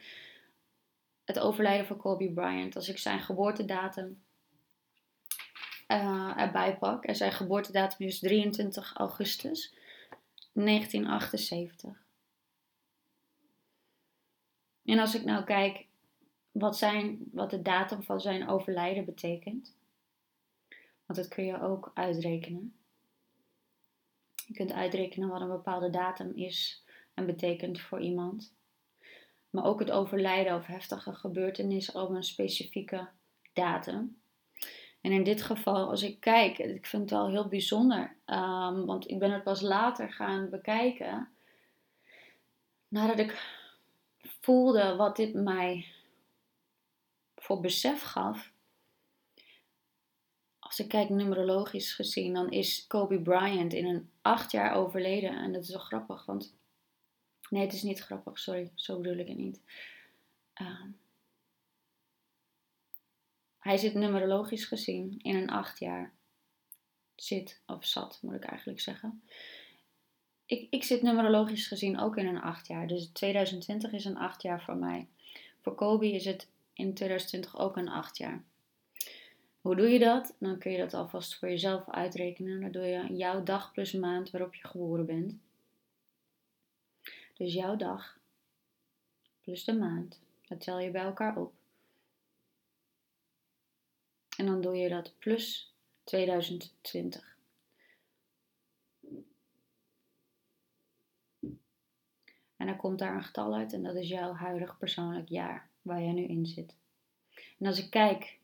[1.24, 2.76] Het overlijden van Kobe Bryant.
[2.76, 4.24] Als ik zijn geboortedatum
[5.88, 7.04] uh, erbij pak.
[7.04, 9.74] En zijn geboortedatum is 23 augustus
[10.54, 12.03] 1978.
[14.86, 15.86] En als ik nou kijk
[16.52, 19.76] wat, zijn, wat de datum van zijn overlijden betekent.
[21.06, 22.76] Want dat kun je ook uitrekenen.
[24.48, 28.56] Je kunt uitrekenen wat een bepaalde datum is en betekent voor iemand.
[29.50, 33.08] Maar ook het overlijden of heftige gebeurtenissen op een specifieke
[33.54, 34.22] datum.
[35.02, 39.10] En in dit geval, als ik kijk, ik vind het wel heel bijzonder, um, want
[39.10, 41.30] ik ben het pas later gaan bekijken.
[42.88, 43.62] Nadat ik
[44.24, 45.86] voelde wat dit mij
[47.36, 48.54] voor besef gaf,
[50.74, 55.38] als ik kijk numerologisch gezien, dan is Kobe Bryant in een acht jaar overleden.
[55.38, 56.56] En dat is wel grappig, want.
[57.50, 59.62] Nee, het is niet grappig, sorry, zo bedoel ik het niet.
[60.54, 60.90] Ehm,
[63.60, 66.14] hij zit numerologisch gezien in een acht jaar.
[67.16, 69.24] Zit, of zat moet ik eigenlijk zeggen.
[70.54, 72.88] Ik, ik zit numerologisch gezien ook in een acht jaar.
[72.88, 75.08] Dus 2020 is een acht jaar voor mij.
[75.62, 78.44] Voor Kobe is het in 2020 ook een acht jaar.
[79.62, 80.36] Hoe doe je dat?
[80.40, 82.62] Dan kun je dat alvast voor jezelf uitrekenen.
[82.62, 85.36] Dan doe je jouw dag plus maand waarop je geboren bent.
[87.38, 88.18] Dus jouw dag
[89.42, 90.20] plus de maand.
[90.48, 91.54] Dat tel je bij elkaar op.
[94.38, 97.33] En dan doe je dat plus 2020.
[102.64, 106.02] En dan komt daar een getal uit en dat is jouw huidig persoonlijk jaar waar
[106.02, 106.76] jij nu in zit.
[107.60, 108.40] En als ik kijk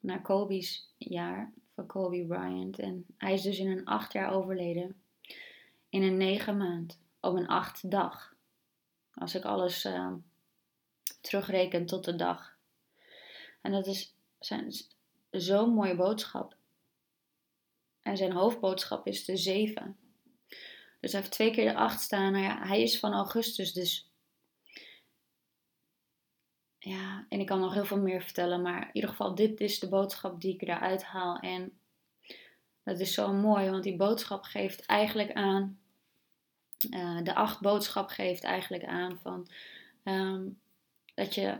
[0.00, 2.78] naar Kobe's jaar van Kobe Bryant.
[2.78, 5.02] En hij is dus in een acht jaar overleden.
[5.88, 6.98] In een negen maand.
[7.20, 8.34] Op een acht dag.
[9.14, 10.12] Als ik alles uh,
[11.20, 12.56] terugreken tot de dag.
[13.60, 14.72] En dat is zijn,
[15.30, 16.56] zo'n mooie boodschap.
[18.02, 19.96] En zijn hoofdboodschap is de zeven.
[21.00, 22.32] Dus hij heeft twee keer de acht staan.
[22.32, 24.10] Nou ja, hij is van augustus, dus
[26.78, 29.78] ja, en ik kan nog heel veel meer vertellen, maar in ieder geval, dit is
[29.78, 31.38] de boodschap die ik eruit haal.
[31.38, 31.78] En
[32.82, 35.78] dat is zo mooi, want die boodschap geeft eigenlijk aan,
[36.90, 39.48] uh, de acht boodschap geeft eigenlijk aan van
[40.04, 40.60] um,
[41.14, 41.58] dat, je,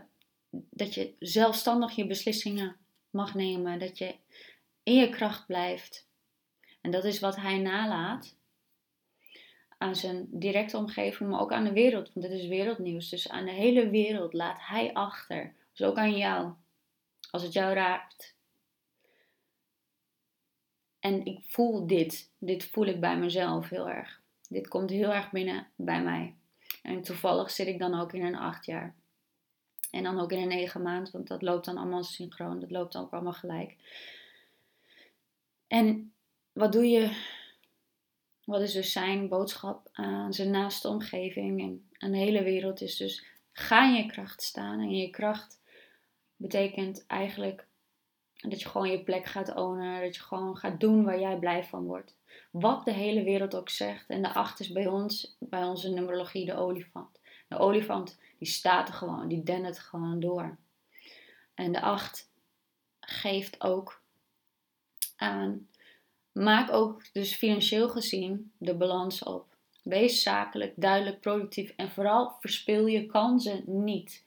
[0.49, 2.75] dat je zelfstandig je beslissingen
[3.09, 4.15] mag nemen, dat je
[4.83, 6.07] in je kracht blijft.
[6.81, 8.35] En dat is wat hij nalaat
[9.81, 12.13] aan zijn directe omgeving, maar ook aan de wereld.
[12.13, 13.09] Want dit is wereldnieuws.
[13.09, 15.53] Dus aan de hele wereld laat hij achter.
[15.71, 16.51] Dus ook aan jou.
[17.31, 18.35] Als het jou raakt.
[20.99, 22.31] En ik voel dit.
[22.37, 24.21] Dit voel ik bij mezelf heel erg.
[24.49, 26.35] Dit komt heel erg binnen bij mij.
[26.81, 28.95] En toevallig zit ik dan ook in een acht jaar.
[29.91, 32.59] En dan ook in een negen maand, want dat loopt dan allemaal synchroon.
[32.59, 33.75] Dat loopt dan ook allemaal gelijk.
[35.67, 36.13] En
[36.53, 37.39] wat doe je?
[38.51, 42.81] Wat is dus zijn boodschap aan zijn naaste omgeving en aan de hele wereld?
[42.81, 44.79] Is dus ga in je kracht staan.
[44.79, 45.59] En je kracht
[46.35, 47.67] betekent eigenlijk
[48.33, 50.01] dat je gewoon je plek gaat ownen.
[50.01, 52.15] Dat je gewoon gaat doen waar jij blij van wordt.
[52.51, 54.09] Wat de hele wereld ook zegt.
[54.09, 57.19] En de acht is bij ons, bij onze numerologie, de olifant.
[57.47, 60.57] De olifant die staat er gewoon, die dendert gewoon door.
[61.53, 62.29] En de acht
[62.99, 64.01] geeft ook
[65.15, 65.67] aan.
[66.31, 69.45] Maak ook dus financieel gezien de balans op.
[69.83, 74.25] Wees zakelijk, duidelijk, productief en vooral verspil je kansen niet.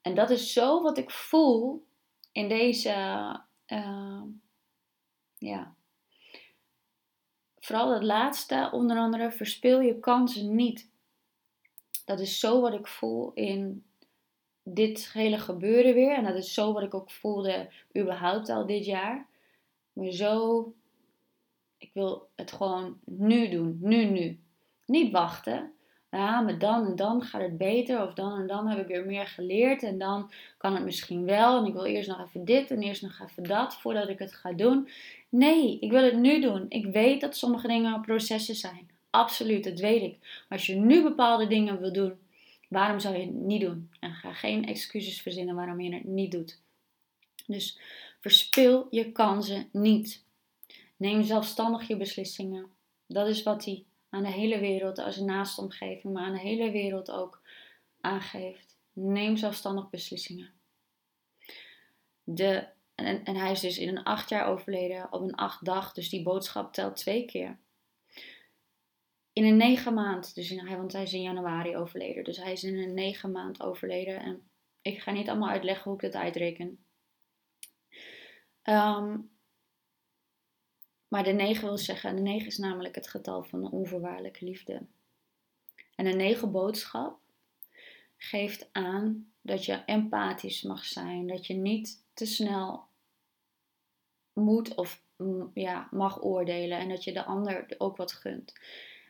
[0.00, 1.84] En dat is zo wat ik voel
[2.32, 2.90] in deze,
[3.66, 4.22] uh,
[5.38, 5.74] ja,
[7.58, 10.90] vooral het laatste, onder andere, verspil je kansen niet.
[12.04, 13.84] Dat is zo wat ik voel in
[14.62, 16.14] dit hele gebeuren weer.
[16.16, 19.26] En dat is zo wat ik ook voelde überhaupt al dit jaar.
[19.92, 20.74] Maar zo,
[21.82, 24.40] ik wil het gewoon nu doen, nu, nu.
[24.86, 25.72] Niet wachten
[26.18, 28.02] ja, maar dan en dan gaat het beter.
[28.06, 29.82] Of dan en dan heb ik weer meer geleerd.
[29.82, 31.58] En dan kan het misschien wel.
[31.58, 34.34] En ik wil eerst nog even dit en eerst nog even dat voordat ik het
[34.34, 34.88] ga doen.
[35.28, 36.66] Nee, ik wil het nu doen.
[36.68, 38.90] Ik weet dat sommige dingen processen zijn.
[39.10, 40.18] Absoluut, dat weet ik.
[40.20, 42.14] Maar als je nu bepaalde dingen wil doen,
[42.68, 43.90] waarom zou je het niet doen?
[44.00, 46.60] En ga geen excuses verzinnen waarom je het niet doet.
[47.46, 47.78] Dus
[48.20, 50.24] verspil je kansen niet.
[51.02, 52.70] Neem zelfstandig je beslissingen.
[53.06, 56.70] Dat is wat hij aan de hele wereld, als naaste omgeving, maar aan de hele
[56.70, 57.42] wereld ook
[58.00, 58.76] aangeeft.
[58.92, 60.50] Neem zelfstandig beslissingen.
[62.24, 65.92] De, en, en hij is dus in een acht jaar overleden op een acht dag,
[65.92, 67.58] dus die boodschap telt twee keer.
[69.32, 72.64] In een negen maand, dus in, want hij is in januari overleden, dus hij is
[72.64, 74.20] in een negen maand overleden.
[74.20, 74.50] En
[74.82, 76.84] ik ga niet allemaal uitleggen hoe ik dat uitreken.
[78.64, 79.31] Um,
[81.12, 84.82] maar de 9 wil zeggen, de 9 is namelijk het getal van de onvoorwaardelijke liefde.
[85.94, 87.18] En de 9 boodschap
[88.16, 92.84] geeft aan dat je empathisch mag zijn, dat je niet te snel
[94.32, 98.52] moet of mm, ja, mag oordelen en dat je de ander ook wat gunt.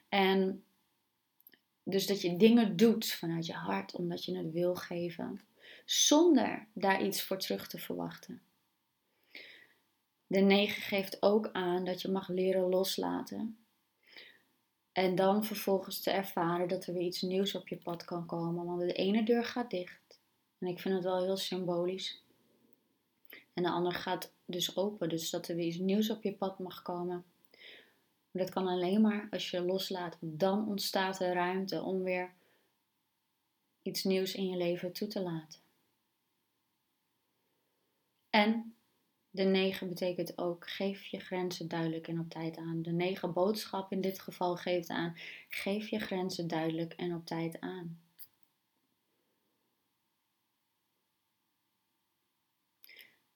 [0.08, 0.64] En
[1.82, 5.40] dus dat je dingen doet vanuit je hart omdat je het wil geven,
[5.84, 8.42] zonder daar iets voor terug te verwachten.
[10.32, 13.58] De 9 geeft ook aan dat je mag leren loslaten.
[14.92, 18.64] En dan vervolgens te ervaren dat er weer iets nieuws op je pad kan komen.
[18.64, 20.20] Want de ene deur gaat dicht.
[20.58, 22.22] En ik vind het wel heel symbolisch.
[23.52, 25.08] En de andere gaat dus open.
[25.08, 27.24] Dus dat er weer iets nieuws op je pad mag komen.
[28.30, 30.16] Dat kan alleen maar als je loslaat.
[30.20, 32.32] Dan ontstaat er ruimte om weer
[33.82, 35.60] iets nieuws in je leven toe te laten.
[38.30, 38.74] En
[39.34, 42.82] de 9 betekent ook geef je grenzen duidelijk en op tijd aan.
[42.82, 45.16] De 9 boodschap in dit geval geeft aan
[45.48, 48.00] geef je grenzen duidelijk en op tijd aan.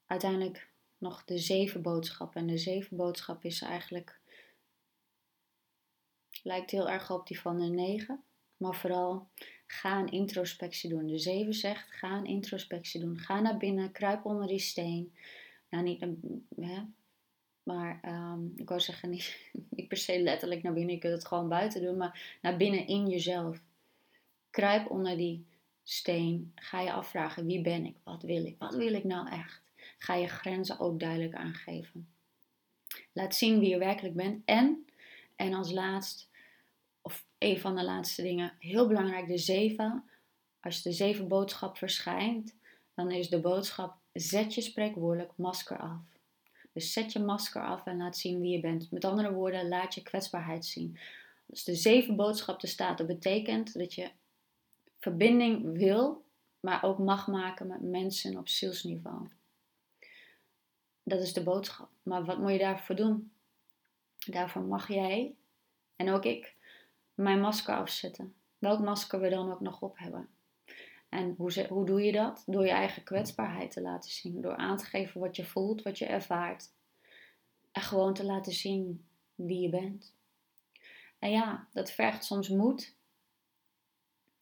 [0.07, 2.35] Uiteindelijk nog de zeven boodschap.
[2.35, 4.21] En de zeven boodschap is eigenlijk.
[6.43, 8.23] lijkt heel erg op die van de negen.
[8.57, 9.29] Maar vooral
[9.67, 11.07] ga een introspectie doen.
[11.07, 13.19] De zeven zegt: ga een introspectie doen.
[13.19, 15.15] Ga naar binnen, kruip onder die steen
[15.69, 16.01] nou niet,
[16.57, 16.83] hè,
[17.63, 21.27] maar um, ik wou zeggen niet, niet per se letterlijk naar binnen, je kunt het
[21.27, 23.61] gewoon buiten doen, maar naar binnen in jezelf.
[24.51, 25.47] Kruip onder die
[25.83, 29.63] steen, ga je afvragen wie ben ik, wat wil ik, wat wil ik nou echt?
[29.99, 32.09] Ga je grenzen ook duidelijk aangeven.
[33.13, 34.87] Laat zien wie je werkelijk bent en,
[35.37, 36.29] en als laatst,
[37.01, 40.05] of een van de laatste dingen, heel belangrijk, de zeven.
[40.61, 42.55] Als de zeven boodschap verschijnt,
[42.95, 46.01] dan is de boodschap Zet je spreekwoordelijk masker af.
[46.73, 48.91] Dus zet je masker af en laat zien wie je bent.
[48.91, 50.99] Met andere woorden, laat je kwetsbaarheid zien.
[51.47, 54.11] Dus de zeven boodschappen staat, dat betekent dat je
[54.99, 56.25] verbinding wil,
[56.61, 59.29] maar ook mag maken met mensen op zielsniveau.
[61.03, 61.89] Dat is de boodschap.
[62.03, 63.33] Maar wat moet je daarvoor doen?
[64.27, 65.35] Daarvoor mag jij
[65.97, 66.55] en ook ik
[67.15, 68.35] mijn masker afzetten.
[68.59, 70.29] Welk masker we dan ook nog op hebben.
[71.17, 72.43] En hoe, hoe doe je dat?
[72.47, 74.41] Door je eigen kwetsbaarheid te laten zien.
[74.41, 76.71] Door aan te geven wat je voelt, wat je ervaart.
[77.73, 79.05] En gewoon te laten zien
[79.35, 80.15] wie je bent.
[81.19, 82.95] En ja, dat vergt soms moed.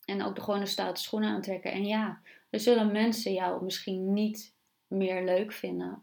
[0.05, 1.73] En ook de gewone stoute schoenen aantrekken.
[1.73, 2.21] En ja,
[2.51, 4.55] er zullen mensen jou misschien niet
[4.87, 6.03] meer leuk vinden.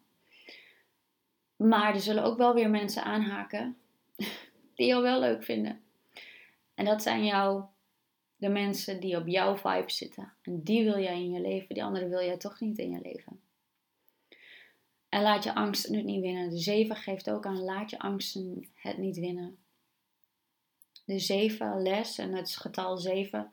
[1.55, 3.78] Maar er zullen ook wel weer mensen aanhaken
[4.76, 5.82] die jou wel leuk vinden.
[6.74, 7.63] En dat zijn jou
[8.42, 10.34] de mensen die op jouw vibe zitten.
[10.42, 13.00] En die wil jij in je leven, die andere wil jij toch niet in je
[13.02, 13.42] leven.
[15.10, 16.50] En laat je angsten het niet winnen.
[16.50, 19.58] De 7 geeft ook aan, laat je angsten het niet winnen.
[21.06, 23.52] De 7 les en het getal 7,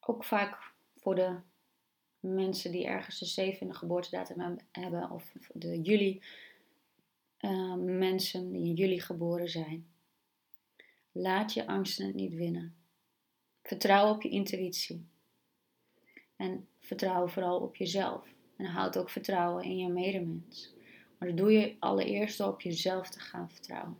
[0.00, 1.36] ook vaak voor de
[2.20, 6.22] mensen die ergens de 7 in de geboortedatum hebben, of de juli
[7.40, 9.86] uh, mensen die in juli geboren zijn.
[11.12, 12.77] Laat je angsten het niet winnen.
[13.68, 15.06] Vertrouw op je intuïtie.
[16.36, 18.26] En vertrouw vooral op jezelf.
[18.56, 20.74] En houd ook vertrouwen in je medemens.
[21.18, 23.98] Maar dat doe je allereerst door op jezelf te gaan vertrouwen.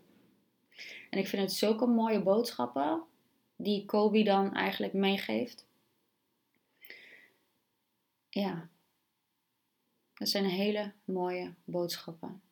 [1.11, 3.03] En ik vind het zulke mooie boodschappen
[3.57, 5.67] die Kobe dan eigenlijk meegeeft.
[8.29, 8.69] Ja,
[10.15, 12.43] dat zijn hele mooie boodschappen.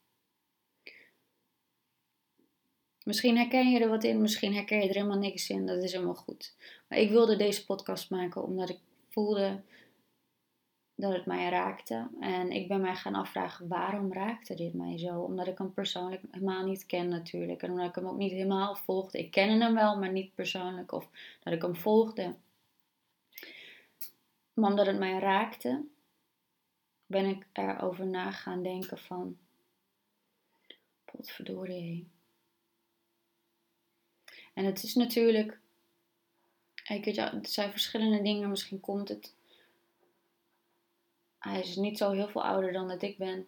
[3.07, 5.67] Misschien herken je er wat in, misschien herken je er helemaal niks in.
[5.67, 6.55] Dat is helemaal goed.
[6.89, 8.78] Ik wilde deze podcast maken omdat ik
[9.09, 9.61] voelde
[10.95, 12.09] dat het mij raakte.
[12.20, 15.20] En ik ben mij gaan afvragen, waarom raakte dit mij zo?
[15.20, 17.62] Omdat ik hem persoonlijk helemaal niet ken natuurlijk.
[17.62, 19.18] En omdat ik hem ook niet helemaal volgde.
[19.18, 20.93] Ik kende hem wel, maar niet persoonlijk.
[20.93, 21.09] Of
[21.43, 22.34] dat ik hem volgde.
[24.55, 25.84] Maar omdat het mij raakte,
[27.07, 29.39] ben ik erover na gaan denken van...
[31.05, 32.09] Potverdorie.
[34.55, 35.59] En het is natuurlijk...
[36.89, 38.49] Ik het zijn verschillende dingen.
[38.49, 39.34] Misschien komt het
[41.47, 43.47] hij is niet zo heel veel ouder dan dat ik ben.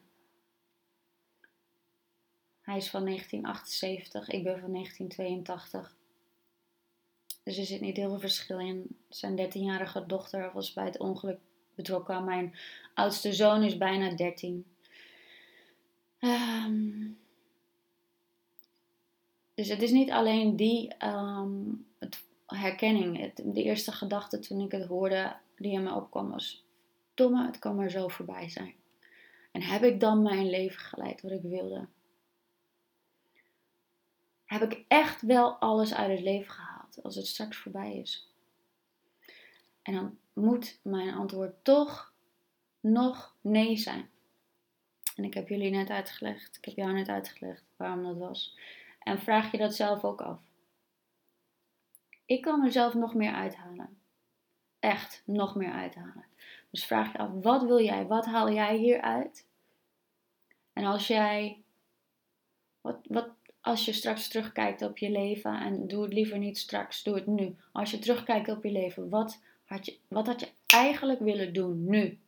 [2.61, 5.97] Hij is van 1978, ik ben van 1982.
[7.43, 8.99] Dus er zit niet heel veel verschil in.
[9.09, 11.39] Zijn 13-jarige dochter was bij het ongeluk
[11.74, 12.24] betrokken.
[12.24, 12.55] Mijn
[12.95, 14.66] oudste zoon is bijna 13.
[16.20, 17.18] Um,
[19.55, 22.24] dus het is niet alleen die um, het,
[22.57, 23.34] herkenning.
[23.34, 26.64] De eerste gedachte toen ik het hoorde die in me opkwam was:
[27.14, 28.74] domme, het kan maar zo voorbij zijn.
[29.53, 31.86] En heb ik dan mijn leven geleid wat ik wilde?
[34.44, 38.32] Heb ik echt wel alles uit het leven gehaald als het straks voorbij is?
[39.82, 42.12] En dan moet mijn antwoord toch
[42.80, 44.11] nog nee zijn.
[45.16, 48.59] En ik heb jullie net uitgelegd, ik heb jou net uitgelegd waarom dat was.
[48.99, 50.47] En vraag je dat zelf ook af.
[52.29, 53.99] Ik kan mezelf nog meer uithalen.
[54.79, 56.24] Echt nog meer uithalen.
[56.70, 58.07] Dus vraag je af, wat wil jij?
[58.07, 59.47] Wat haal jij hieruit?
[60.72, 61.62] En als jij,
[62.81, 63.29] wat, wat,
[63.61, 67.26] als je straks terugkijkt op je leven, en doe het liever niet straks, doe het
[67.26, 67.57] nu.
[67.72, 71.85] Als je terugkijkt op je leven, wat had je, wat had je eigenlijk willen doen
[71.85, 72.18] nu?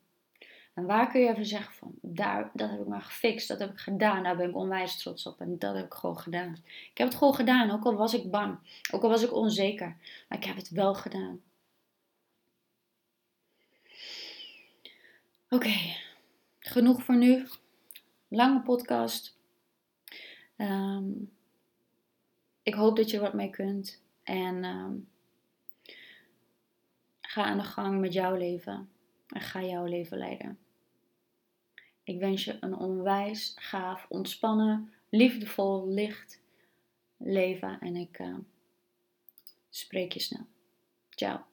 [0.74, 3.70] En waar kun je even zeggen van, daar, dat heb ik maar gefixt, dat heb
[3.70, 6.56] ik gedaan, daar ben ik onwijs trots op en dat heb ik gewoon gedaan.
[6.90, 8.58] Ik heb het gewoon gedaan, ook al was ik bang,
[8.90, 9.96] ook al was ik onzeker,
[10.28, 11.40] maar ik heb het wel gedaan.
[15.48, 15.96] Oké,
[16.58, 17.46] genoeg voor nu.
[18.28, 19.36] Lange podcast.
[20.56, 21.08] Ehm,
[22.62, 24.02] ik hoop dat je wat mee kunt.
[24.22, 24.92] En ehm,
[27.20, 28.88] ga aan de gang met jouw leven.
[29.30, 30.58] En ga jouw leven leiden.
[32.02, 36.40] Ik wens je een onwijs gaaf, ontspannen, liefdevol, licht
[37.16, 37.80] leven.
[37.80, 38.36] En ik uh,
[39.68, 40.46] spreek je snel.
[41.10, 41.49] Ciao.